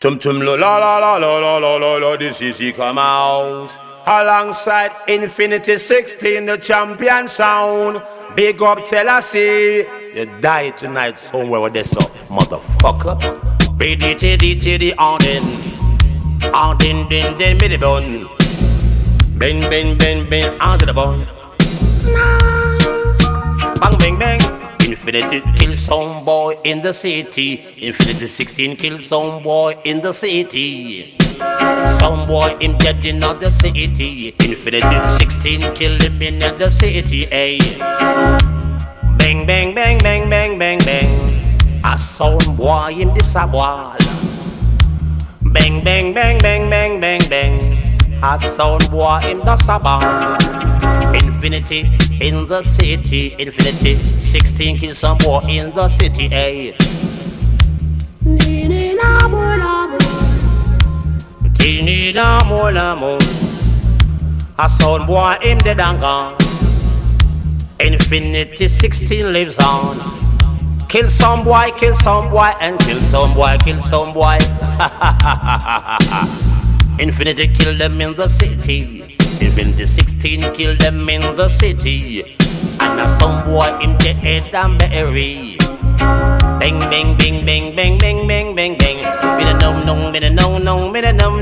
Tum 0.00 0.16
tum 0.16 0.38
la 0.38 0.54
la 0.54 0.78
la 0.78 0.98
la 0.98 1.16
la 1.16 1.38
la 1.40 1.58
la 1.58 1.76
la 1.76 1.96
la 1.96 2.16
the 2.16 2.26
CC 2.26 2.72
come 2.72 2.98
out 2.98 3.68
Alongside 4.06 4.92
Infinity 5.08 5.76
16 5.76 6.46
the 6.46 6.56
champion 6.56 7.26
sound. 7.26 8.00
Big 8.36 8.62
up 8.62 8.86
tell 8.86 9.08
You 10.14 10.26
die 10.40 10.70
tonight 10.70 11.18
somewhere 11.18 11.60
with 11.60 11.72
this 11.72 11.96
up 11.96 12.12
motherfucker. 12.28 13.18
BDT 13.76 14.94
on 14.98 15.24
in 15.24 15.42
On 16.54 16.76
din 16.78 17.08
din 17.08 17.36
din 17.36 17.58
midi 17.58 17.76
bone 17.76 18.28
Bing 19.36 19.68
bing 19.68 19.98
bing 19.98 20.30
bing 20.30 20.60
onto 20.60 20.86
the 20.86 20.94
bone 20.94 21.18
Infinity 25.08 25.40
kill 25.56 25.74
some 25.74 26.22
boy 26.22 26.54
in 26.64 26.82
the 26.82 26.92
city. 26.92 27.64
Infinity 27.78 28.26
16 28.26 28.76
kill 28.76 28.98
some 28.98 29.42
boy 29.42 29.74
in 29.84 30.02
the 30.02 30.12
city. 30.12 31.16
Some 31.98 32.26
boy 32.26 32.54
in 32.60 32.76
dead 32.76 33.02
in 33.06 33.18
the 33.20 33.50
city. 33.50 34.34
Infinity 34.38 34.98
16 35.16 35.72
kill 35.72 35.96
him 35.98 36.20
in 36.20 36.38
the 36.58 36.68
city. 36.68 37.24
Ay. 37.32 37.56
Bang 39.16 39.46
bang 39.46 39.74
bang 39.74 39.96
bang 39.96 40.28
bang 40.28 40.58
bang 40.58 40.78
bang. 40.84 41.08
A 41.84 41.96
some 41.96 42.44
boy 42.54 42.92
in 42.92 43.08
the 43.14 43.48
wall. 43.50 43.96
Bang 45.40 45.82
bang 45.82 46.12
bang 46.12 46.38
bang 46.38 46.68
bang 46.68 47.00
bang 47.00 47.22
bang. 47.30 47.56
A 48.20 48.38
some 48.38 48.84
boy 48.92 49.24
in 49.24 49.38
the 49.38 49.56
sabah. 49.56 50.04
Infinity 51.16 51.88
in 52.20 52.46
the 52.46 52.62
city, 52.62 53.34
infinity. 53.38 53.96
16 54.28 54.76
kill 54.76 54.94
some 54.94 55.16
more 55.24 55.40
in 55.48 55.72
the 55.74 55.88
city, 55.88 56.28
eh? 56.30 56.44
ayy. 56.44 56.74
Tini 61.58 62.12
l'amour, 62.12 62.70
l'amour. 62.72 63.18
A 64.58 64.68
son 64.68 65.06
boy 65.06 65.38
in 65.42 65.56
the 65.58 65.74
danga. 65.74 66.34
Infinity 67.80 68.68
16 68.68 69.32
lives 69.32 69.58
on. 69.58 69.96
Kill 70.88 71.08
some 71.08 71.44
boy, 71.44 71.70
kill 71.78 71.94
some 71.94 72.28
boy, 72.28 72.52
and 72.60 72.78
kill 72.80 73.00
some 73.04 73.32
boy, 73.32 73.56
kill 73.64 73.80
some 73.80 74.12
boy. 74.12 74.36
Infinity 76.98 77.48
kill 77.48 77.78
them 77.78 77.98
in 78.02 78.14
the 78.14 78.28
city. 78.28 79.02
Infinity 79.40 79.86
16 79.86 80.52
kill 80.52 80.76
them 80.76 81.08
in 81.08 81.22
the 81.34 81.48
city. 81.48 82.36
And 82.98 83.10
some 83.10 83.44
boy 83.46 83.78
in 83.80 83.96
the 83.98 84.12
head 84.12 84.54
and 84.54 84.78
berry. 84.78 85.56
Bang 86.58 86.80
bang 86.90 87.16
bang 87.16 87.46
bang 87.46 87.76
bang 87.76 87.98
bang 87.98 88.26
bang 88.26 88.54
bang 88.56 88.76
bang. 88.76 88.98
Be 89.38 89.44
the 89.44 89.54
no 89.60 89.70
no 89.84 90.10
be 90.10 90.18
the 90.18 90.30
no 90.30 90.58
no 90.58 90.90
be 90.92 91.00
the 91.00 91.12
no 91.12 91.38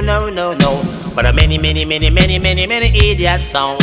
no 0.00 0.28
no 0.30 0.54
no. 0.54 0.70
But 1.16 1.26
a 1.26 1.32
many 1.32 1.58
many 1.58 1.84
many 1.84 2.10
many 2.10 2.38
many 2.38 2.66
many 2.66 3.10
idiot 3.10 3.42
sound 3.42 3.82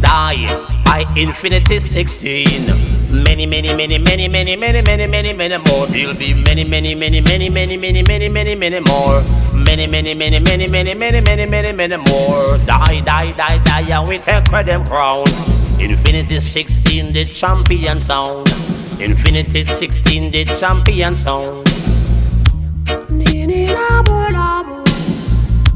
die 0.00 0.46
by 0.86 1.04
Infinity 1.14 1.78
16. 1.78 3.03
Many, 3.14 3.46
many, 3.46 3.72
many, 3.72 3.96
many, 3.96 4.26
many, 4.26 4.56
many, 4.56 4.82
many, 4.82 5.06
many, 5.06 5.32
many 5.32 5.58
more. 5.58 5.86
There'll 5.86 6.16
be 6.16 6.34
many, 6.34 6.64
many, 6.64 6.96
many, 6.96 7.20
many, 7.20 7.48
many, 7.48 7.76
many, 7.76 8.02
many, 8.02 8.28
many, 8.28 8.54
many 8.56 8.80
more. 8.80 9.22
Many, 9.54 9.86
many, 9.86 10.14
many, 10.14 10.40
many, 10.40 10.66
many, 10.66 10.94
many, 10.94 11.20
many, 11.20 11.46
many, 11.46 11.72
many 11.72 11.96
more. 11.96 12.58
Die, 12.66 13.00
die, 13.02 13.32
die, 13.32 13.58
die, 13.62 13.80
and 13.82 14.08
we 14.08 14.18
take 14.18 14.48
for 14.48 14.64
them 14.64 14.84
crown. 14.84 15.28
Infinity 15.78 16.40
16, 16.40 17.12
the 17.12 17.24
champion 17.24 18.00
sound. 18.00 18.48
Infinity 19.00 19.62
16, 19.62 20.32
the 20.32 20.44
champion 20.46 21.14
sound. 21.14 21.68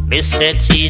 Me 0.08 0.22
said 0.22 0.60
she 0.60 0.88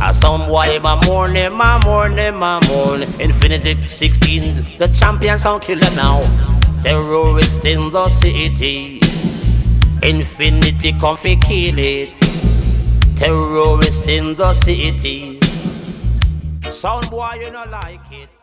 does 0.00 0.22
a 0.22 0.28
more, 0.28 0.38
more. 0.38 0.48
A 0.48 0.48
some 0.48 0.48
boy 0.48 0.78
my 0.82 1.06
morning, 1.06 1.52
my 1.52 1.84
morning, 1.84 2.34
my 2.34 2.66
morning. 2.68 3.08
Infinity 3.20 3.80
16, 3.82 4.78
the 4.78 4.88
champion 4.88 5.36
sound 5.38 5.62
killer 5.62 5.90
now. 5.94 6.20
Terrorist 6.82 7.64
in 7.64 7.90
the 7.90 8.08
city. 8.08 9.00
Infinity 10.02 10.92
come 10.98 11.16
fi 11.16 11.36
kill 11.36 11.78
it. 11.78 12.14
Terrorist 13.16 14.08
in 14.08 14.34
the 14.34 14.54
city. 14.54 15.40
Sound 16.70 17.10
boy, 17.10 17.38
you 17.40 17.50
not 17.50 17.70
like 17.70 18.00
it. 18.12 18.39